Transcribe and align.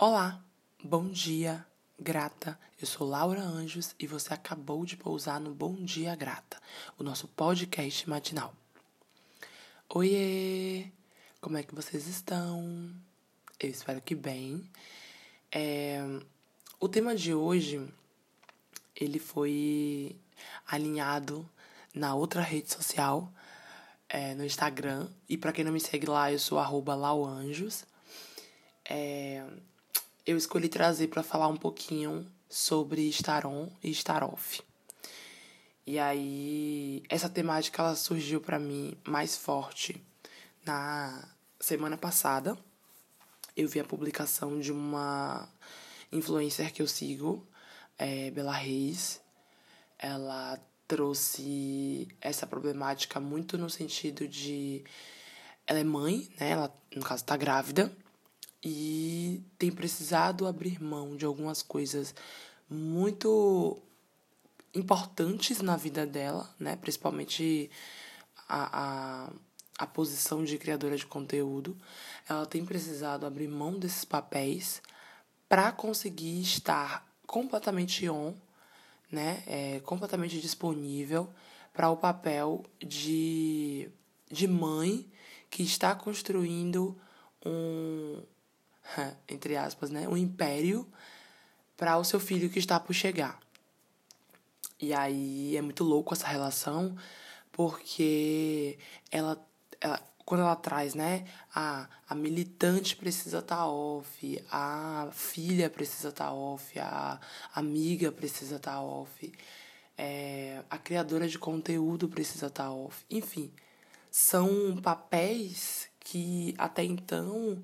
Olá, 0.00 0.40
bom 0.80 1.08
dia, 1.08 1.66
grata. 1.98 2.56
Eu 2.80 2.86
sou 2.86 3.04
Laura 3.04 3.42
Anjos 3.42 3.96
e 3.98 4.06
você 4.06 4.32
acabou 4.32 4.86
de 4.86 4.96
pousar 4.96 5.40
no 5.40 5.52
Bom 5.52 5.74
Dia 5.74 6.14
Grata, 6.14 6.56
o 6.96 7.02
nosso 7.02 7.26
podcast 7.26 8.08
matinal. 8.08 8.54
Oiê! 9.88 10.92
Como 11.40 11.56
é 11.56 11.64
que 11.64 11.74
vocês 11.74 12.06
estão? 12.06 12.94
Eu 13.58 13.70
espero 13.70 14.00
que 14.00 14.14
bem. 14.14 14.70
É, 15.50 15.98
o 16.78 16.88
tema 16.88 17.16
de 17.16 17.34
hoje 17.34 17.84
ele 18.94 19.18
foi 19.18 20.14
alinhado 20.64 21.44
na 21.92 22.14
outra 22.14 22.40
rede 22.40 22.72
social, 22.72 23.32
é, 24.08 24.32
no 24.36 24.44
Instagram. 24.44 25.08
E 25.28 25.36
para 25.36 25.52
quem 25.52 25.64
não 25.64 25.72
me 25.72 25.80
segue 25.80 26.06
lá, 26.06 26.30
eu 26.30 26.38
sou 26.38 26.56
arroba 26.56 26.94
lauanjos. 26.94 27.84
É, 28.88 29.44
eu 30.28 30.36
escolhi 30.36 30.68
trazer 30.68 31.08
para 31.08 31.22
falar 31.22 31.48
um 31.48 31.56
pouquinho 31.56 32.30
sobre 32.50 33.08
estar 33.08 33.46
on 33.46 33.70
e 33.82 33.90
estar 33.90 34.22
off. 34.22 34.60
E 35.86 35.98
aí, 35.98 37.02
essa 37.08 37.30
temática 37.30 37.82
ela 37.82 37.96
surgiu 37.96 38.38
para 38.38 38.58
mim 38.58 38.94
mais 39.06 39.38
forte 39.38 40.04
na 40.66 41.26
semana 41.58 41.96
passada. 41.96 42.58
Eu 43.56 43.66
vi 43.70 43.80
a 43.80 43.84
publicação 43.84 44.60
de 44.60 44.70
uma 44.70 45.48
influencer 46.12 46.74
que 46.74 46.82
eu 46.82 46.86
sigo, 46.86 47.42
é, 47.96 48.30
Bela 48.30 48.52
Reis. 48.52 49.22
Ela 49.98 50.60
trouxe 50.86 52.06
essa 52.20 52.46
problemática 52.46 53.18
muito 53.18 53.56
no 53.56 53.70
sentido 53.70 54.28
de 54.28 54.84
ela 55.66 55.78
é 55.78 55.84
mãe, 55.84 56.30
né? 56.38 56.50
Ela, 56.50 56.74
no 56.94 57.02
caso, 57.02 57.24
tá 57.24 57.34
grávida 57.34 57.90
e 58.62 59.42
tem 59.58 59.70
precisado 59.70 60.46
abrir 60.46 60.82
mão 60.82 61.16
de 61.16 61.24
algumas 61.24 61.62
coisas 61.62 62.14
muito 62.68 63.78
importantes 64.74 65.60
na 65.60 65.76
vida 65.76 66.06
dela, 66.06 66.48
né? 66.58 66.76
Principalmente 66.76 67.70
a, 68.48 69.26
a, 69.26 69.32
a 69.78 69.86
posição 69.86 70.44
de 70.44 70.58
criadora 70.58 70.96
de 70.96 71.06
conteúdo. 71.06 71.76
Ela 72.28 72.46
tem 72.46 72.64
precisado 72.64 73.24
abrir 73.24 73.48
mão 73.48 73.78
desses 73.78 74.04
papéis 74.04 74.82
para 75.48 75.72
conseguir 75.72 76.40
estar 76.40 77.06
completamente 77.26 78.08
on 78.08 78.34
né, 79.10 79.42
é 79.46 79.80
completamente 79.80 80.40
disponível 80.40 81.28
para 81.72 81.90
o 81.90 81.96
papel 81.96 82.64
de, 82.78 83.88
de 84.30 84.46
mãe 84.46 85.06
que 85.50 85.62
está 85.62 85.94
construindo 85.94 86.96
um, 87.44 88.22
entre 89.28 89.56
aspas, 89.56 89.90
né, 89.90 90.08
um 90.08 90.16
império 90.16 90.86
para 91.76 91.96
o 91.96 92.04
seu 92.04 92.18
filho 92.18 92.50
que 92.50 92.58
está 92.58 92.78
por 92.80 92.92
chegar. 92.92 93.38
E 94.80 94.94
aí 94.94 95.56
é 95.56 95.62
muito 95.62 95.84
louco 95.84 96.14
essa 96.14 96.26
relação, 96.26 96.96
porque 97.52 98.78
ela, 99.10 99.44
ela 99.80 100.00
quando 100.28 100.40
ela 100.40 100.56
traz, 100.56 100.94
né? 100.94 101.24
A, 101.54 101.88
a 102.06 102.14
militante 102.14 102.94
precisa 102.94 103.38
estar 103.38 103.56
tá 103.56 103.66
off, 103.66 104.44
a 104.50 105.08
filha 105.10 105.70
precisa 105.70 106.10
estar 106.10 106.26
tá 106.26 106.32
off, 106.34 106.78
a 106.78 107.18
amiga 107.54 108.12
precisa 108.12 108.56
estar 108.56 108.72
tá 108.72 108.82
off, 108.82 109.32
é, 109.96 110.62
a 110.68 110.76
criadora 110.76 111.26
de 111.26 111.38
conteúdo 111.38 112.08
precisa 112.08 112.48
estar 112.48 112.64
tá 112.64 112.70
off. 112.70 113.06
Enfim, 113.10 113.50
são 114.10 114.76
papéis 114.82 115.88
que 115.98 116.54
até 116.58 116.84
então, 116.84 117.62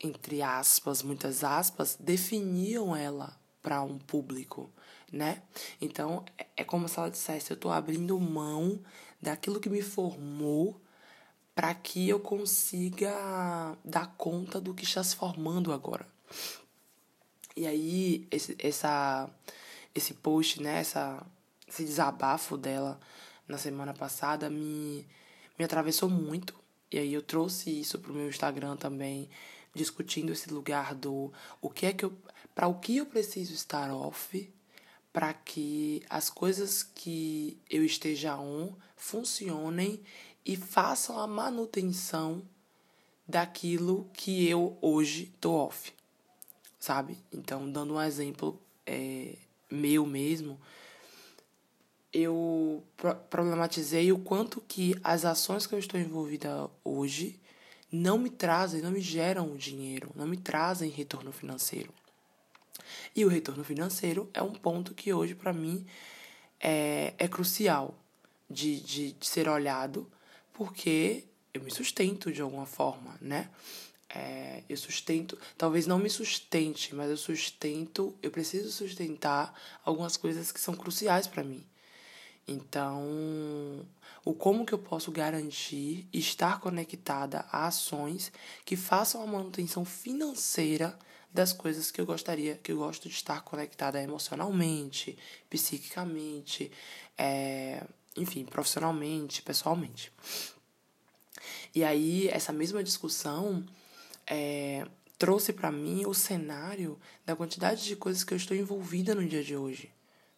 entre 0.00 0.42
aspas, 0.42 1.02
muitas 1.02 1.44
aspas, 1.44 1.96
definiam 1.98 2.94
ela 2.94 3.38
para 3.62 3.82
um 3.82 3.98
público, 3.98 4.70
né? 5.12 5.42
Então, 5.80 6.24
é, 6.36 6.46
é 6.58 6.64
como 6.64 6.88
se 6.88 6.98
ela 6.98 7.10
dissesse: 7.10 7.50
eu 7.50 7.54
estou 7.54 7.72
abrindo 7.72 8.18
mão 8.18 8.80
daquilo 9.20 9.60
que 9.60 9.68
me 9.68 9.82
formou 9.82 10.80
para 11.54 11.74
que 11.74 12.08
eu 12.08 12.20
consiga 12.20 13.76
dar 13.84 14.14
conta 14.16 14.60
do 14.60 14.72
que 14.72 14.84
está 14.84 15.02
se 15.02 15.16
formando 15.16 15.72
agora. 15.72 16.06
E 17.56 17.66
aí, 17.66 18.28
esse, 18.30 18.56
essa, 18.60 19.28
esse 19.92 20.14
post, 20.14 20.62
né, 20.62 20.78
essa, 20.78 21.26
esse 21.66 21.84
desabafo 21.84 22.56
dela 22.56 23.00
na 23.48 23.58
semana 23.58 23.92
passada 23.92 24.48
me, 24.48 25.04
me 25.58 25.64
atravessou 25.64 26.08
muito. 26.08 26.54
E 26.92 26.98
aí 26.98 27.12
eu 27.12 27.22
trouxe 27.22 27.80
isso 27.80 27.98
pro 27.98 28.14
meu 28.14 28.28
Instagram 28.28 28.76
também, 28.76 29.28
discutindo 29.78 30.32
esse 30.32 30.50
lugar 30.50 30.94
do 30.94 31.32
o 31.60 31.70
que 31.70 31.86
é 31.86 31.92
que 31.92 32.04
eu 32.04 32.12
para 32.54 32.66
o 32.66 32.74
que 32.74 32.96
eu 32.96 33.06
preciso 33.06 33.54
estar 33.54 33.90
off 33.92 34.52
para 35.12 35.32
que 35.32 36.02
as 36.10 36.28
coisas 36.28 36.82
que 36.82 37.56
eu 37.70 37.84
esteja 37.84 38.36
on 38.36 38.72
funcionem 38.96 40.02
e 40.44 40.56
façam 40.56 41.18
a 41.18 41.26
manutenção 41.26 42.42
daquilo 43.26 44.08
que 44.12 44.48
eu 44.48 44.76
hoje 44.80 45.32
tô 45.40 45.52
off, 45.52 45.92
sabe? 46.80 47.16
Então, 47.32 47.70
dando 47.70 47.94
um 47.94 48.02
exemplo 48.02 48.60
é, 48.86 49.36
meu 49.70 50.06
mesmo, 50.06 50.58
eu 52.12 52.82
problematizei 53.28 54.10
o 54.10 54.18
quanto 54.18 54.60
que 54.62 54.94
as 55.04 55.24
ações 55.24 55.66
que 55.66 55.74
eu 55.74 55.78
estou 55.78 56.00
envolvida 56.00 56.70
hoje 56.82 57.38
não 57.90 58.18
me 58.18 58.30
trazem, 58.30 58.82
não 58.82 58.90
me 58.90 59.00
geram 59.00 59.56
dinheiro, 59.56 60.10
não 60.14 60.26
me 60.26 60.36
trazem 60.36 60.90
retorno 60.90 61.32
financeiro. 61.32 61.92
E 63.14 63.24
o 63.24 63.28
retorno 63.28 63.64
financeiro 63.64 64.28
é 64.32 64.42
um 64.42 64.52
ponto 64.52 64.94
que 64.94 65.12
hoje, 65.12 65.34
para 65.34 65.52
mim, 65.52 65.86
é, 66.60 67.14
é 67.18 67.28
crucial 67.28 67.94
de, 68.48 68.80
de, 68.80 69.12
de 69.12 69.26
ser 69.26 69.48
olhado 69.48 70.10
porque 70.52 71.24
eu 71.52 71.62
me 71.62 71.70
sustento 71.70 72.32
de 72.32 72.42
alguma 72.42 72.66
forma, 72.66 73.16
né? 73.20 73.50
É, 74.10 74.62
eu 74.68 74.76
sustento, 74.76 75.38
talvez 75.56 75.86
não 75.86 75.98
me 75.98 76.08
sustente, 76.08 76.94
mas 76.94 77.10
eu 77.10 77.16
sustento, 77.16 78.14
eu 78.22 78.30
preciso 78.30 78.70
sustentar 78.72 79.54
algumas 79.84 80.16
coisas 80.16 80.50
que 80.50 80.58
são 80.58 80.74
cruciais 80.74 81.26
para 81.26 81.44
mim. 81.44 81.64
Então, 82.48 83.86
o 84.24 84.32
como 84.32 84.64
que 84.64 84.72
eu 84.72 84.78
posso 84.78 85.12
garantir 85.12 86.08
estar 86.12 86.58
conectada 86.60 87.44
a 87.52 87.66
ações 87.66 88.32
que 88.64 88.74
façam 88.74 89.22
a 89.22 89.26
manutenção 89.26 89.84
financeira 89.84 90.98
das 91.32 91.52
coisas 91.52 91.90
que 91.90 92.00
eu 92.00 92.06
gostaria, 92.06 92.56
que 92.56 92.72
eu 92.72 92.78
gosto 92.78 93.06
de 93.06 93.14
estar 93.14 93.42
conectada 93.42 94.02
emocionalmente, 94.02 95.18
psiquicamente, 95.50 96.72
é, 97.18 97.84
enfim, 98.16 98.46
profissionalmente, 98.46 99.42
pessoalmente. 99.42 100.10
E 101.74 101.84
aí, 101.84 102.28
essa 102.28 102.52
mesma 102.52 102.82
discussão 102.82 103.64
é, 104.26 104.86
trouxe 105.18 105.52
para 105.52 105.70
mim 105.70 106.06
o 106.06 106.14
cenário 106.14 106.98
da 107.26 107.36
quantidade 107.36 107.84
de 107.84 107.94
coisas 107.94 108.24
que 108.24 108.32
eu 108.32 108.38
estou 108.38 108.56
envolvida 108.56 109.14
no 109.14 109.26
dia 109.26 109.44
de 109.44 109.54
hoje, 109.54 109.90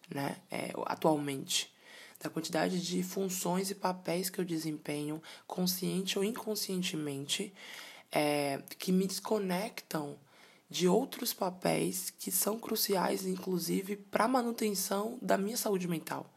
né? 0.09 0.37
É, 0.51 0.71
atualmente. 0.85 1.71
Da 2.21 2.29
quantidade 2.29 2.79
de 2.79 3.01
funções 3.01 3.71
e 3.71 3.75
papéis 3.75 4.29
que 4.29 4.39
eu 4.39 4.45
desempenho, 4.45 5.21
consciente 5.47 6.19
ou 6.19 6.23
inconscientemente, 6.23 7.53
é, 8.11 8.61
que 8.77 8.91
me 8.91 9.07
desconectam 9.07 10.17
de 10.69 10.87
outros 10.87 11.33
papéis 11.33 12.13
que 12.17 12.31
são 12.31 12.59
cruciais, 12.59 13.25
inclusive, 13.25 13.97
para 13.97 14.25
a 14.25 14.27
manutenção 14.27 15.17
da 15.21 15.37
minha 15.37 15.57
saúde 15.57 15.87
mental. 15.87 16.31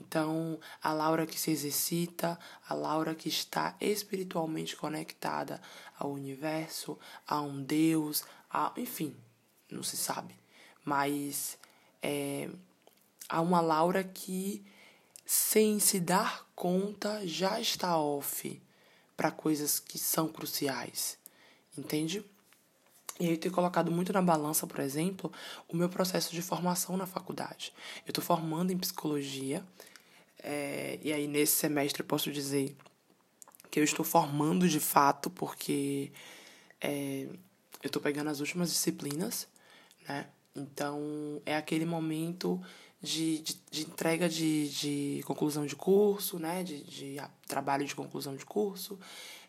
Então, 0.00 0.58
a 0.82 0.92
Laura 0.92 1.26
que 1.26 1.38
se 1.38 1.50
exercita, 1.50 2.38
a 2.68 2.74
Laura 2.74 3.14
que 3.14 3.28
está 3.28 3.76
espiritualmente 3.80 4.76
conectada 4.76 5.60
ao 5.98 6.12
universo, 6.12 6.98
a 7.26 7.40
um 7.40 7.62
Deus, 7.62 8.24
a, 8.50 8.72
enfim, 8.76 9.14
não 9.70 9.82
se 9.82 9.96
sabe. 9.96 10.34
Mas 10.84 11.58
é, 12.00 12.48
há 13.28 13.40
uma 13.40 13.60
Laura 13.60 14.04
que, 14.04 14.64
sem 15.30 15.78
se 15.78 16.00
dar 16.00 16.48
conta, 16.56 17.20
já 17.26 17.60
está 17.60 17.98
off 17.98 18.62
para 19.14 19.30
coisas 19.30 19.78
que 19.78 19.98
são 19.98 20.26
cruciais. 20.26 21.18
Entende? 21.76 22.24
E 23.20 23.26
aí 23.26 23.32
eu 23.32 23.38
tenho 23.38 23.52
colocado 23.52 23.90
muito 23.90 24.10
na 24.10 24.22
balança, 24.22 24.66
por 24.66 24.80
exemplo, 24.80 25.30
o 25.68 25.76
meu 25.76 25.90
processo 25.90 26.32
de 26.32 26.40
formação 26.40 26.96
na 26.96 27.06
faculdade. 27.06 27.74
Eu 28.06 28.10
estou 28.10 28.24
formando 28.24 28.72
em 28.72 28.78
psicologia, 28.78 29.62
é, 30.42 30.98
e 31.02 31.12
aí 31.12 31.28
nesse 31.28 31.56
semestre 31.56 32.00
eu 32.00 32.06
posso 32.06 32.32
dizer 32.32 32.74
que 33.70 33.78
eu 33.78 33.84
estou 33.84 34.06
formando 34.06 34.66
de 34.66 34.80
fato, 34.80 35.28
porque 35.28 36.10
é, 36.80 37.28
eu 37.82 37.88
estou 37.88 38.00
pegando 38.00 38.30
as 38.30 38.40
últimas 38.40 38.70
disciplinas, 38.70 39.46
né? 40.08 40.26
Então 40.56 41.42
é 41.44 41.54
aquele 41.54 41.84
momento 41.84 42.58
de, 43.00 43.38
de, 43.38 43.60
de 43.70 43.82
entrega 43.82 44.28
de, 44.28 44.68
de 44.68 45.22
conclusão 45.24 45.64
de 45.64 45.76
curso, 45.76 46.38
né? 46.38 46.62
De, 46.62 46.82
de 46.82 47.16
trabalho 47.46 47.86
de 47.86 47.94
conclusão 47.94 48.36
de 48.36 48.44
curso. 48.44 48.98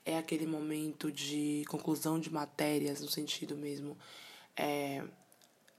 é 0.06 0.18
aquele 0.18 0.46
momento 0.46 1.12
de 1.12 1.64
conclusão 1.68 2.20
de 2.20 2.32
matérias, 2.32 3.02
no 3.02 3.10
sentido 3.10 3.56
mesmo 3.56 3.98
é, 4.56 5.04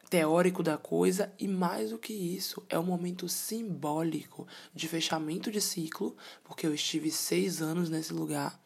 teórico 0.09 0.63
da 0.63 0.77
coisa, 0.77 1.33
e 1.39 1.47
mais 1.47 1.91
do 1.91 1.99
que 1.99 2.13
isso, 2.13 2.65
é 2.69 2.79
um 2.79 2.83
momento 2.83 3.29
simbólico 3.29 4.47
de 4.75 4.89
fechamento 4.89 5.51
de 5.51 5.61
ciclo, 5.61 6.17
porque 6.43 6.67
eu 6.67 6.75
estive 6.75 7.11
seis 7.11 7.63
anos 7.63 7.89
nesse 7.89 8.13
lugar. 8.13 8.61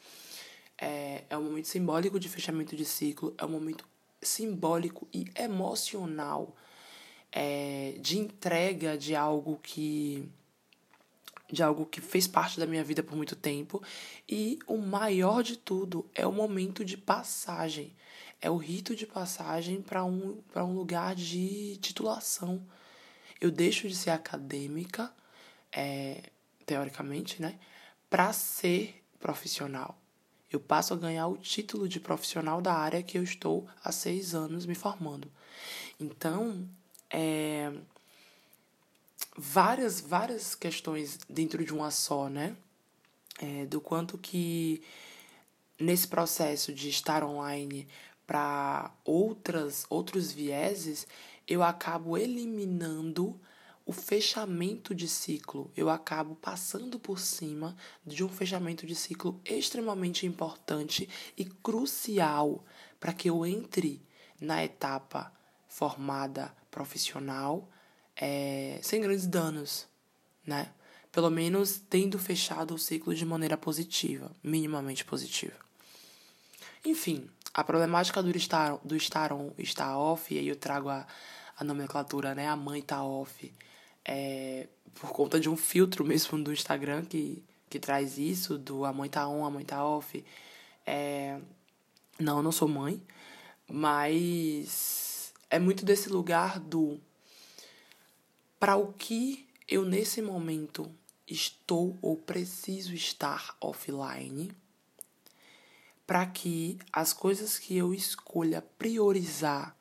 É, 0.79 1.25
é 1.29 1.37
um 1.37 1.45
momento 1.45 1.69
simbólico 1.69 2.19
de 2.19 2.29
fechamento 2.29 2.75
de 2.75 2.85
ciclo, 2.85 3.35
é 3.37 3.45
um 3.45 3.51
momento 3.51 3.87
simbólico 4.23 5.07
e 5.13 5.27
emocional 5.37 6.57
é, 7.37 7.97
de 8.01 8.17
entrega 8.17 8.97
de 8.97 9.17
algo 9.17 9.59
que 9.61 10.31
de 11.51 11.63
algo 11.63 11.85
que 11.85 12.01
fez 12.01 12.27
parte 12.27 12.59
da 12.59 12.67
minha 12.67 12.83
vida 12.83 13.03
por 13.03 13.17
muito 13.17 13.37
tempo. 13.37 13.83
E 14.29 14.59
o 14.67 14.79
maior 14.79 15.43
de 15.43 15.57
tudo 15.57 16.09
é 16.15 16.27
o 16.27 16.33
momento 16.33 16.85
de 16.85 16.97
passagem. 16.97 17.95
É 18.41 18.49
o 18.49 18.57
rito 18.57 18.95
de 18.95 19.07
passagem 19.07 19.83
para 19.83 20.05
um 20.05 20.41
para 20.53 20.65
um 20.65 20.75
lugar 20.75 21.15
de 21.15 21.77
titulação. 21.79 22.65
Eu 23.41 23.51
deixo 23.51 23.89
de 23.89 23.97
ser 23.97 24.11
acadêmica 24.11 25.13
é, 25.73 26.31
teoricamente 26.65 27.43
né 27.43 27.59
para 28.09 28.33
ser 28.33 29.05
profissional. 29.19 29.99
Eu 30.51 30.61
passo 30.61 30.95
a 30.95 30.97
ganhar 30.97 31.27
o 31.27 31.37
título 31.37 31.89
de 31.89 31.99
profissional 31.99 32.63
da 32.63 32.75
área 32.75 33.03
que 33.03 33.19
eu 33.19 33.25
estou 33.25 33.67
há 33.83 33.91
seis 33.91 34.35
anos 34.35 34.67
me 34.67 34.75
formando. 34.75 35.31
Então 35.99 36.69
é, 37.15 37.73
várias, 39.37 40.01
várias 40.01 40.57
questões 40.57 41.21
dentro 41.29 41.65
de 41.65 41.73
uma 41.73 41.93
só, 41.93 42.29
né? 42.29 42.57
É, 43.41 43.67
do 43.67 43.81
quanto 43.81 44.19
que 44.19 44.83
nesse 45.79 46.09
processo 46.09 46.73
de 46.73 46.89
estar 46.89 47.23
online 47.23 47.87
para 48.27 48.93
outras 49.05 49.87
outros 49.89 50.33
vieses, 50.33 51.07
eu 51.47 51.63
acabo 51.63 52.19
eliminando 52.19 53.41
o 53.87 53.93
fechamento 53.93 54.95
de 54.95 55.07
ciclo. 55.07 55.71
Eu 55.77 55.91
acabo 55.91 56.35
passando 56.37 56.99
por 56.99 57.21
cima 57.21 57.77
de 58.05 58.25
um 58.25 58.29
fechamento 58.29 58.87
de 58.87 58.95
ciclo 58.95 59.41
extremamente 59.45 60.27
importante 60.27 61.09
e 61.37 61.45
crucial 61.45 62.65
para 62.99 63.13
que 63.13 63.29
eu 63.31 63.45
entre 63.47 64.03
na 64.41 64.65
etapa 64.65 65.33
formada 65.69 66.55
profissional 66.75 67.69
é, 68.17 68.81
sem 68.83 69.01
grandes 69.01 69.27
danos, 69.29 69.87
né? 70.45 70.71
Pelo 71.13 71.31
menos 71.31 71.81
tendo 71.89 72.19
fechado 72.19 72.75
o 72.75 72.79
ciclo 72.79 73.15
de 73.15 73.25
maneira 73.25 73.57
positiva, 73.57 74.33
minimamente 74.43 75.05
positiva. 75.05 75.57
Enfim, 76.85 77.31
a 77.53 77.63
problemática 77.63 78.21
do 78.21 78.37
estar, 78.37 78.77
do 78.85 78.97
estar 78.97 79.33
on, 79.33 79.53
estar 79.57 79.97
off, 79.97 80.35
e 80.35 80.39
aí 80.39 80.49
eu 80.49 80.57
trago 80.57 80.89
a, 80.89 81.07
a 81.57 81.63
nomenclatura, 81.63 82.35
né? 82.35 82.49
A 82.49 82.57
mãe 82.57 82.83
tá 82.83 83.05
off, 83.05 83.55
é, 84.05 84.67
por 84.95 85.11
conta 85.11 85.39
de 85.39 85.49
um 85.49 85.57
filtro 85.57 86.03
mesmo 86.05 86.43
do 86.43 86.53
Instagram 86.53 87.05
que, 87.05 87.41
que 87.71 87.79
traz 87.79 88.19
isso, 88.19 88.59
do 88.59 88.85
a 88.85 88.93
mãe 88.93 89.09
tá 89.09 89.29
on, 89.29 89.45
a 89.47 89.51
mãe 89.51 89.65
tá 89.65 89.85
off. 89.85 90.25
É, 90.85 91.39
não, 92.19 92.39
eu 92.39 92.43
não 92.43 92.53
sou 92.53 92.67
mãe, 92.67 93.01
mas 93.69 95.04
é 95.55 95.59
muito 95.61 95.85
desse 95.85 96.09
lugar 96.09 96.59
do 96.59 97.01
para 98.59 98.75
o 98.75 98.93
que 98.93 99.47
eu 99.69 99.85
nesse 99.85 100.21
momento 100.21 100.91
estou 101.29 101.97
ou 102.03 102.17
preciso 102.17 102.93
estar 102.93 103.57
offline 103.61 104.51
para 106.05 106.27
que 106.27 106.77
as 106.93 107.13
coisas 107.13 107.57
que 107.57 107.77
eu 107.77 107.95
escolha 107.95 108.63
priorizar, 108.77 109.77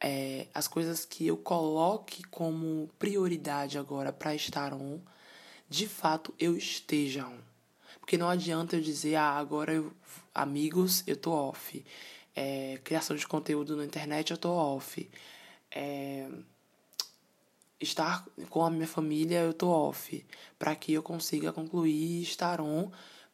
é, 0.00 0.46
as 0.54 0.66
coisas 0.66 1.04
que 1.04 1.26
eu 1.26 1.36
coloque 1.36 2.22
como 2.24 2.88
prioridade 2.98 3.76
agora 3.76 4.10
para 4.10 4.34
estar 4.34 4.72
on, 4.72 4.98
de 5.68 5.86
fato 5.86 6.34
eu 6.38 6.56
esteja 6.56 7.26
on. 7.26 7.38
Porque 8.00 8.16
não 8.16 8.30
adianta 8.30 8.76
eu 8.76 8.80
dizer, 8.80 9.16
ah, 9.16 9.32
agora 9.32 9.74
eu, 9.74 9.92
amigos, 10.34 11.04
eu 11.06 11.18
tô 11.18 11.32
off 11.32 11.84
é, 12.34 12.78
criação 12.84 13.16
de 13.16 13.26
conteúdo 13.26 13.76
na 13.76 13.84
internet 13.84 14.30
eu 14.30 14.38
tô 14.38 14.50
off. 14.50 15.08
É, 15.70 16.28
estar 17.80 18.24
com 18.48 18.64
a 18.64 18.70
minha 18.70 18.86
família 18.86 19.40
eu 19.40 19.54
tô 19.54 19.68
off. 19.68 20.24
Para 20.58 20.74
que 20.74 20.92
eu 20.92 21.02
consiga 21.02 21.52
concluir 21.52 22.22
estar 22.22 22.60
on 22.60 22.90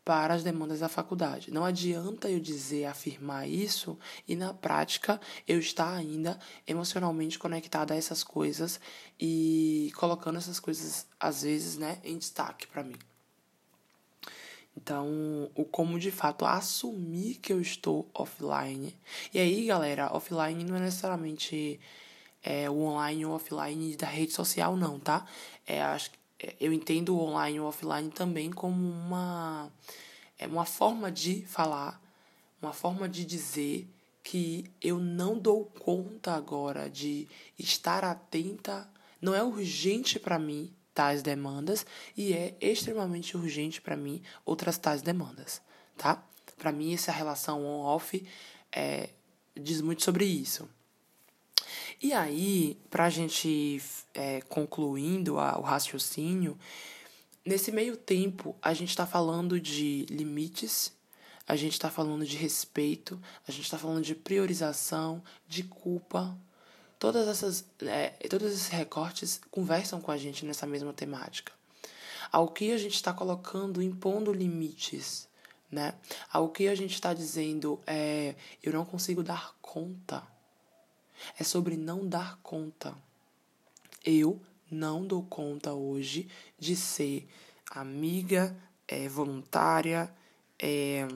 para 0.07 0.35
as 0.35 0.45
demandas 0.45 0.79
da 0.79 0.89
faculdade. 0.89 1.51
Não 1.51 1.65
adianta 1.65 2.31
eu 2.31 2.39
dizer, 2.39 2.85
afirmar 2.85 3.49
isso 3.49 3.99
e 4.29 4.37
na 4.37 4.55
prática 4.55 5.21
eu 5.49 5.59
estar 5.59 5.93
ainda 5.93 6.39
emocionalmente 6.65 7.37
conectada 7.41 7.93
a 7.93 7.97
essas 7.97 8.23
coisas 8.23 8.79
e 9.19 9.91
colocando 9.97 10.39
essas 10.39 10.61
coisas 10.61 11.09
às 11.19 11.43
vezes, 11.43 11.77
né, 11.77 11.99
em 12.05 12.17
destaque 12.17 12.69
para 12.69 12.85
mim. 12.85 12.95
Então, 14.76 15.50
o 15.55 15.64
como 15.64 15.99
de 15.99 16.11
fato 16.11 16.44
assumir 16.44 17.37
que 17.37 17.52
eu 17.52 17.61
estou 17.61 18.08
offline. 18.12 18.94
E 19.32 19.38
aí, 19.38 19.67
galera, 19.67 20.14
offline 20.14 20.62
não 20.64 20.76
é 20.76 20.81
necessariamente 20.81 21.81
é, 22.43 22.69
o 22.69 22.78
online 22.82 23.25
ou 23.25 23.34
offline 23.34 23.96
da 23.96 24.06
rede 24.06 24.32
social, 24.32 24.76
não, 24.76 25.00
tá? 25.00 25.26
É, 25.67 25.82
acho, 25.82 26.11
é, 26.38 26.55
eu 26.61 26.73
entendo 26.73 27.17
o 27.17 27.20
online 27.20 27.58
ou 27.58 27.67
offline 27.67 28.11
também 28.11 28.50
como 28.50 28.76
uma, 28.76 29.73
é 30.38 30.46
uma 30.46 30.67
forma 30.67 31.11
de 31.11 31.43
falar, 31.46 32.00
uma 32.61 32.73
forma 32.73 33.08
de 33.08 33.25
dizer 33.25 33.88
que 34.23 34.70
eu 34.82 34.99
não 34.99 35.38
dou 35.38 35.64
conta 35.64 36.34
agora 36.34 36.90
de 36.90 37.26
estar 37.58 38.05
atenta, 38.05 38.88
não 39.20 39.34
é 39.34 39.43
urgente 39.43 40.19
para 40.19 40.38
mim 40.38 40.70
tais 40.97 41.23
demandas 41.23 41.85
e 42.17 42.33
é 42.33 42.57
extremamente 42.59 43.37
urgente 43.37 43.83
para 43.83 43.95
mim 43.95 44.23
outras 44.47 44.79
tais 44.79 45.03
demandas, 45.03 45.61
tá? 45.95 46.25
Para 46.57 46.73
mim 46.73 46.95
essa 46.95 47.13
relação 47.13 47.63
on-off 47.67 48.27
é, 48.73 49.11
diz 49.55 49.83
muito 49.83 50.03
sobre 50.03 50.25
isso. 50.25 50.67
E 52.01 52.15
aí, 52.15 52.79
para 52.89 53.05
a 53.05 53.11
gente 53.11 53.83
é, 54.15 54.41
concluindo 54.49 55.39
a, 55.39 55.59
o 55.59 55.63
raciocínio, 55.63 56.59
nesse 57.45 57.71
meio 57.71 57.95
tempo 57.95 58.57
a 58.63 58.73
gente 58.73 58.89
está 58.89 59.07
falando 59.07 59.61
de 59.61 60.07
limites, 60.09 60.95
a 61.47 61.57
gente 61.57 61.75
está 61.75 61.91
falando 61.91 62.25
de 62.25 62.39
respeito, 62.39 63.21
a 63.47 63.53
gente 63.53 63.65
está 63.65 63.77
falando 63.77 64.03
de 64.03 64.15
priorização, 64.15 65.23
de 65.47 65.63
culpa, 65.63 66.37
Todas 66.99 67.29
essas, 67.29 67.65
é, 67.83 68.09
todos 68.29 68.53
esses 68.53 68.69
recortes 68.69 69.41
conversam 69.50 70.00
com 70.00 70.11
a 70.11 70.17
gente 70.17 70.45
nessa 70.47 70.67
mesma 70.67 70.93
temática. 70.93 71.53
Ao 72.33 72.49
que 72.49 72.73
a 72.73 72.79
gente 72.79 72.95
está 72.95 73.12
colocando, 73.12 73.83
impondo 73.83 74.33
limites, 74.33 75.29
né? 75.71 75.95
Ao 76.33 76.49
que 76.49 76.69
a 76.69 76.75
gente 76.75 76.95
está 76.95 77.12
dizendo 77.12 77.81
é 77.87 78.35
eu 78.62 78.73
não 78.73 78.85
consigo 78.85 79.23
dar 79.23 79.55
conta. 79.61 80.23
É 81.38 81.45
sobre 81.45 81.76
não 81.76 82.07
dar 82.07 82.38
conta. 82.43 82.95
Eu 84.05 84.41
não 84.71 85.07
dou 85.07 85.23
conta 85.23 85.73
hoje 85.73 86.29
de 86.59 86.75
ser 86.75 87.29
amiga, 87.71 88.57
é, 88.88 89.09
voluntária, 89.09 90.12
é, 90.59 91.07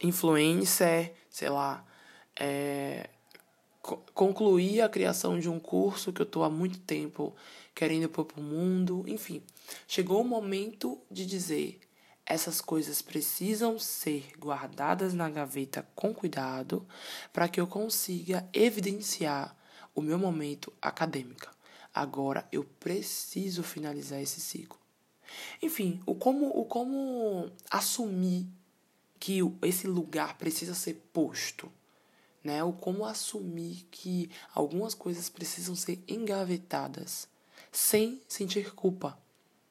influencer, 0.00 1.14
sei 1.28 1.48
lá, 1.48 1.84
é, 2.38 3.10
concluir 4.14 4.80
a 4.80 4.88
criação 4.88 5.38
de 5.38 5.48
um 5.48 5.58
curso 5.58 6.12
que 6.12 6.20
eu 6.20 6.26
estou 6.26 6.44
há 6.44 6.50
muito 6.50 6.78
tempo 6.80 7.34
querendo 7.74 8.08
pôr 8.08 8.24
para 8.24 8.40
o 8.40 8.42
mundo. 8.42 9.04
Enfim, 9.06 9.42
chegou 9.86 10.20
o 10.20 10.24
momento 10.24 11.00
de 11.10 11.24
dizer: 11.26 11.80
essas 12.26 12.60
coisas 12.60 13.02
precisam 13.02 13.78
ser 13.78 14.32
guardadas 14.38 15.14
na 15.14 15.28
gaveta 15.28 15.86
com 15.94 16.14
cuidado 16.14 16.86
para 17.32 17.48
que 17.48 17.60
eu 17.60 17.66
consiga 17.66 18.48
evidenciar 18.52 19.56
o 19.94 20.00
meu 20.00 20.18
momento 20.18 20.72
acadêmico. 20.80 21.50
Agora 21.92 22.46
eu 22.52 22.64
preciso 22.64 23.62
finalizar 23.62 24.20
esse 24.22 24.40
ciclo. 24.40 24.78
Enfim, 25.62 26.00
o 26.06 26.14
como, 26.14 26.48
o 26.48 26.64
como 26.64 27.50
assumir 27.70 28.46
que 29.18 29.40
esse 29.62 29.86
lugar 29.86 30.38
precisa 30.38 30.74
ser 30.74 30.94
posto 31.12 31.70
né? 32.42 32.60
Como 32.80 33.04
assumir 33.04 33.86
que 33.90 34.30
algumas 34.54 34.94
coisas 34.94 35.28
precisam 35.28 35.74
ser 35.74 36.02
engavetadas 36.08 37.28
sem 37.70 38.20
sentir 38.28 38.72
culpa. 38.74 39.18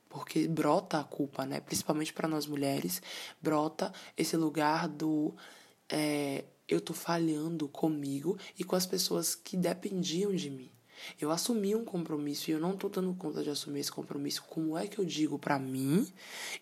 Porque 0.07 0.47
brota 0.47 0.99
a 0.99 1.03
culpa, 1.03 1.45
né? 1.45 1.59
Principalmente 1.59 2.13
para 2.13 2.27
nós 2.27 2.47
mulheres, 2.47 3.01
brota 3.41 3.93
esse 4.17 4.35
lugar 4.35 4.88
do 4.88 5.35
é, 5.88 6.43
eu 6.67 6.79
tô 6.79 6.93
falhando 6.93 7.67
comigo 7.67 8.38
e 8.57 8.63
com 8.63 8.75
as 8.75 8.85
pessoas 8.85 9.35
que 9.35 9.57
dependiam 9.57 10.33
de 10.33 10.49
mim. 10.49 10.71
Eu 11.19 11.31
assumi 11.31 11.75
um 11.75 11.85
compromisso 11.85 12.49
e 12.49 12.53
eu 12.53 12.59
não 12.59 12.75
tô 12.75 12.89
dando 12.89 13.13
conta 13.13 13.43
de 13.43 13.49
assumir 13.49 13.79
esse 13.79 13.91
compromisso. 13.91 14.43
Como 14.43 14.77
é 14.77 14.88
que 14.88 14.99
eu 14.99 15.05
digo 15.05 15.39
para 15.39 15.57
mim 15.57 16.07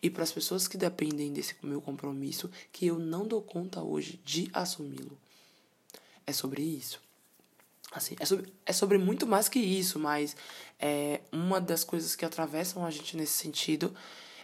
e 0.02 0.10
para 0.10 0.24
as 0.24 0.32
pessoas 0.32 0.68
que 0.68 0.78
dependem 0.78 1.34
desse 1.34 1.56
meu 1.64 1.82
compromisso 1.82 2.50
que 2.72 2.86
eu 2.86 3.00
não 3.00 3.28
dou 3.28 3.42
conta 3.42 3.82
hoje 3.82 4.22
de 4.24 4.50
assumi-lo? 4.54 5.18
É 6.28 6.34
sobre 6.34 6.62
isso. 6.62 7.02
Assim, 7.92 8.16
é 8.20 8.26
sobre, 8.26 8.54
é 8.66 8.74
sobre 8.74 8.98
muito 8.98 9.26
mais 9.26 9.48
que 9.48 9.60
isso, 9.60 9.98
mas 9.98 10.36
é, 10.78 11.22
uma 11.32 11.60
das 11.60 11.84
coisas 11.84 12.16
que 12.16 12.26
atravessam 12.26 12.86
a 12.86 12.92
gente 12.92 13.16
nesse 13.16 13.34
sentido 13.34 13.96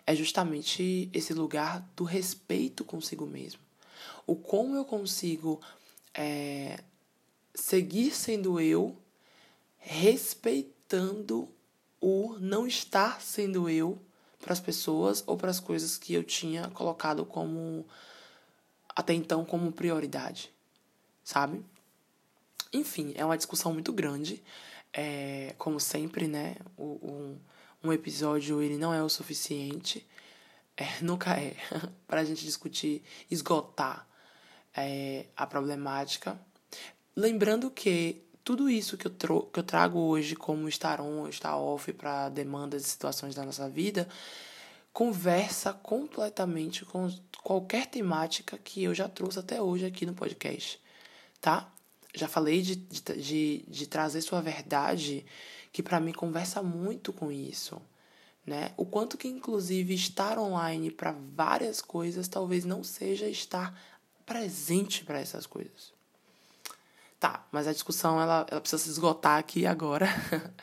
é 0.08 0.16
justamente 0.16 1.10
esse 1.14 1.34
lugar 1.34 1.88
do 1.96 2.04
respeito 2.04 2.84
consigo 2.84 3.26
mesmo. 3.26 3.60
O 4.26 4.36
como 4.36 4.76
eu 4.76 4.86
consigo 4.86 5.62
é, 6.14 6.80
seguir 7.54 8.12
sendo 8.12 8.60
eu, 8.60 8.98
respeitando 9.78 11.50
o 12.00 12.38
não 12.40 12.66
estar 12.66 13.22
sendo 13.22 13.70
eu 13.70 14.02
para 14.40 14.54
as 14.54 14.60
pessoas 14.60 15.24
ou 15.26 15.38
para 15.38 15.50
as 15.50 15.60
coisas 15.60 15.98
que 15.98 16.14
eu 16.14 16.24
tinha 16.24 16.70
colocado 16.70 17.26
como 17.26 17.86
até 18.96 19.14
então 19.14 19.44
como 19.46 19.72
prioridade, 19.72 20.52
sabe? 21.24 21.64
Enfim, 22.74 23.14
é 23.16 23.24
uma 23.24 23.38
discussão 23.38 23.72
muito 23.72 23.94
grande. 23.94 24.44
É, 24.92 25.56
como 25.58 25.80
sempre, 25.80 26.28
né? 26.28 26.56
O, 26.78 27.38
um 27.84 27.92
episódio 27.92 28.62
ele 28.62 28.78
não 28.78 28.94
é 28.94 29.04
o 29.04 29.10
suficiente. 29.10 30.06
É, 30.76 30.86
nunca 31.02 31.40
é 31.40 31.56
para 32.08 32.22
a 32.22 32.24
gente 32.24 32.44
discutir, 32.44 33.04
esgotar 33.30 34.08
é, 34.76 35.26
a 35.36 35.46
problemática. 35.46 36.40
Lembrando 37.16 37.70
que 37.70 38.24
tudo 38.44 38.70
isso 38.70 38.98
que 38.98 39.08
eu, 39.08 39.12
que 39.12 39.60
eu 39.60 39.64
trago 39.64 40.00
hoje 40.00 40.36
como 40.36 40.68
estar 40.68 41.00
on, 41.00 41.28
estar 41.28 41.56
off 41.56 41.92
para 41.94 42.30
demandas 42.30 42.86
e 42.86 42.90
situações 42.90 43.36
da 43.36 43.46
nossa 43.46 43.70
vida, 43.70 44.08
conversa 44.92 45.74
completamente 45.74 46.86
com 46.86 47.10
qualquer 47.42 47.88
temática 47.88 48.58
que 48.58 48.84
eu 48.84 48.94
já 48.94 49.08
trouxe 49.08 49.40
até 49.40 49.62
hoje 49.62 49.86
aqui 49.86 50.06
no 50.06 50.14
podcast, 50.14 50.80
tá? 51.40 51.73
Já 52.14 52.28
falei 52.28 52.62
de, 52.62 52.76
de, 52.76 53.66
de, 53.68 53.88
trazer 53.88 54.22
sua 54.22 54.40
verdade, 54.40 55.26
que 55.72 55.82
para 55.82 56.00
mim 56.00 56.14
conversa 56.14 56.62
muito 56.62 57.12
com 57.12 57.32
isso, 57.32 57.82
né? 58.46 58.72
O 58.78 58.86
quanto 58.86 59.18
que 59.18 59.28
inclusive 59.28 59.94
estar 59.94 60.38
online 60.38 60.92
para 60.92 61.16
várias 61.36 61.82
coisas 61.82 62.28
talvez 62.28 62.66
não 62.66 62.84
seja 62.84 63.28
estar 63.28 63.76
presente 64.26 65.04
para 65.04 65.20
essas 65.20 65.46
coisas. 65.46 65.92
Tá, 67.20 67.48
mas 67.52 67.68
a 67.68 67.74
discussão 67.74 68.22
ela, 68.22 68.46
ela 68.50 68.62
precisa 68.62 68.84
se 68.84 68.90
esgotar 68.90 69.40
aqui 69.40 69.66
agora. 69.66 70.08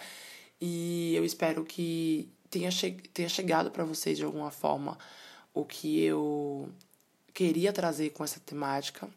e 0.61 1.15
eu 1.17 1.25
espero 1.25 1.65
que 1.65 2.29
tenha, 2.51 2.71
che 2.71 2.93
tenha 3.15 3.29
chegado 3.29 3.71
para 3.71 3.85
vocês 3.85 4.19
de 4.19 4.25
alguma 4.25 4.51
forma 4.51 4.99
o 5.55 5.65
que 5.65 6.03
eu 6.03 6.69
queria 7.33 7.73
trazer 7.73 8.11
com 8.11 8.23
essa 8.23 8.41
temática. 8.41 9.09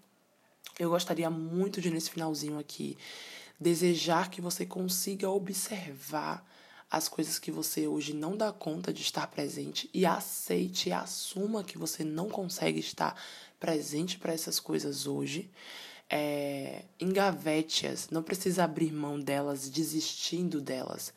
Eu 0.80 0.90
gostaria 0.90 1.30
muito 1.30 1.80
de, 1.80 1.90
nesse 1.90 2.10
finalzinho 2.10 2.58
aqui, 2.58 2.98
desejar 3.60 4.30
que 4.30 4.42
você 4.42 4.66
consiga 4.66 5.30
observar 5.30 6.46
as 6.90 7.08
coisas 7.10 7.40
que 7.40 7.52
você 7.52 7.88
hoje 7.88 8.14
não 8.14 8.38
dá 8.38 8.52
conta 8.52 8.94
de 8.94 9.02
estar 9.02 9.26
presente 9.28 9.90
e 9.94 10.06
aceite 10.06 10.90
e 10.90 10.92
assuma 10.92 11.64
que 11.64 11.78
você 11.78 12.04
não 12.04 12.30
consegue 12.30 12.80
estar 12.80 13.20
presente 13.60 14.20
para 14.20 14.34
essas 14.34 14.60
coisas 14.60 15.08
hoje. 15.08 15.50
É, 16.10 16.84
engavete-as, 17.00 18.10
não 18.12 18.22
precisa 18.22 18.64
abrir 18.64 18.92
mão 18.92 19.20
delas 19.20 19.68
desistindo 19.70 20.62
delas, 20.62 21.12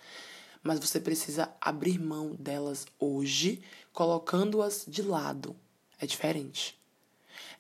mas 0.63 0.79
você 0.79 0.99
precisa 0.99 1.53
abrir 1.61 1.99
mão 1.99 2.35
delas 2.39 2.87
hoje, 2.99 3.63
colocando-as 3.93 4.85
de 4.89 5.03
lado. 5.03 5.55
É 6.01 6.07
diferente. 6.07 6.79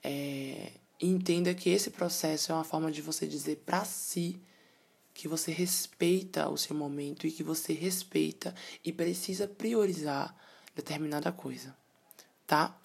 É, 0.02 0.72
entenda 1.00 1.54
que 1.54 1.70
esse 1.70 1.90
processo 1.90 2.52
é 2.52 2.54
uma 2.54 2.64
forma 2.64 2.90
de 2.90 3.02
você 3.02 3.26
dizer 3.26 3.62
para 3.64 3.84
si 3.84 4.40
que 5.12 5.28
você 5.28 5.50
respeita 5.50 6.48
o 6.48 6.58
seu 6.58 6.76
momento 6.76 7.26
e 7.26 7.32
que 7.32 7.42
você 7.42 7.72
respeita 7.72 8.54
e 8.84 8.92
precisa 8.92 9.48
priorizar 9.48 10.36
determinada 10.74 11.32
coisa, 11.32 11.74
tá? 12.46 12.78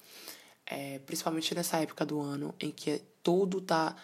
É, 0.64 0.98
principalmente 1.00 1.54
nessa 1.54 1.78
época 1.78 2.06
do 2.06 2.20
ano 2.20 2.54
em 2.58 2.70
que 2.70 3.02
todo 3.22 3.60
tá 3.60 3.94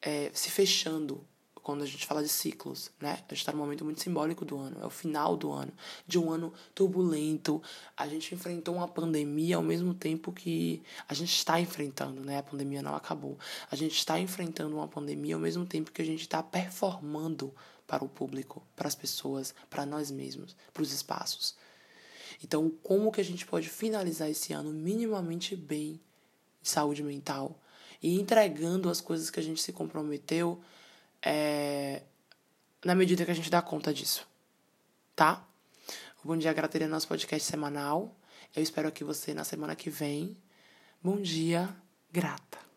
é, 0.00 0.30
se 0.32 0.50
fechando 0.50 1.26
quando 1.62 1.82
a 1.82 1.86
gente 1.86 2.04
fala 2.06 2.22
de 2.22 2.28
ciclos, 2.28 2.90
né? 3.00 3.12
A 3.12 3.16
gente 3.16 3.38
está 3.38 3.52
num 3.52 3.58
momento 3.58 3.84
muito 3.84 4.02
simbólico 4.02 4.44
do 4.44 4.58
ano, 4.58 4.78
é 4.82 4.86
o 4.86 4.90
final 4.90 5.36
do 5.36 5.52
ano, 5.52 5.72
de 6.06 6.18
um 6.18 6.30
ano 6.30 6.52
turbulento. 6.74 7.62
A 7.96 8.08
gente 8.08 8.34
enfrentou 8.34 8.74
uma 8.74 8.88
pandemia 8.88 9.56
ao 9.56 9.62
mesmo 9.62 9.94
tempo 9.94 10.32
que 10.32 10.82
a 11.08 11.14
gente 11.14 11.32
está 11.32 11.60
enfrentando, 11.60 12.24
né? 12.24 12.38
A 12.38 12.42
pandemia 12.42 12.82
não 12.82 12.96
acabou. 12.96 13.38
A 13.70 13.76
gente 13.76 13.96
está 13.96 14.18
enfrentando 14.18 14.74
uma 14.74 14.88
pandemia 14.88 15.36
ao 15.36 15.40
mesmo 15.40 15.64
tempo 15.64 15.92
que 15.92 16.02
a 16.02 16.04
gente 16.04 16.22
está 16.22 16.42
performando 16.42 17.54
para 17.86 18.04
o 18.04 18.08
público, 18.08 18.66
para 18.74 18.88
as 18.88 18.94
pessoas, 18.94 19.54
para 19.70 19.86
nós 19.86 20.10
mesmos, 20.10 20.56
para 20.72 20.82
os 20.82 20.92
espaços. 20.92 21.54
Então, 22.42 22.70
como 22.82 23.12
que 23.12 23.20
a 23.20 23.24
gente 23.24 23.46
pode 23.46 23.68
finalizar 23.68 24.28
esse 24.28 24.52
ano 24.52 24.72
minimamente 24.72 25.54
bem 25.54 26.00
de 26.60 26.68
saúde 26.68 27.02
mental 27.04 27.60
e 28.02 28.18
entregando 28.18 28.90
as 28.90 29.00
coisas 29.00 29.30
que 29.30 29.38
a 29.38 29.42
gente 29.42 29.62
se 29.62 29.72
comprometeu? 29.72 30.60
É, 31.22 32.02
na 32.84 32.94
medida 32.94 33.24
que 33.24 33.30
a 33.30 33.34
gente 33.34 33.50
dá 33.50 33.62
conta 33.62 33.92
disso, 33.92 34.26
tá? 35.14 35.46
O 36.24 36.28
Bom 36.28 36.36
Dia 36.36 36.52
Grata 36.52 36.78
é 36.78 36.86
nosso 36.86 37.08
podcast 37.08 37.48
semanal. 37.48 38.14
Eu 38.54 38.62
espero 38.62 38.92
que 38.92 39.04
você 39.04 39.32
na 39.32 39.44
semana 39.44 39.74
que 39.74 39.90
vem. 39.90 40.36
Bom 41.02 41.20
dia, 41.20 41.68
grata. 42.12 42.71